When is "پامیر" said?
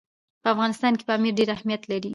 1.09-1.33